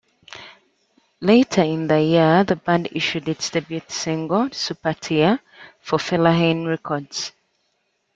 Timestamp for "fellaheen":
5.99-6.65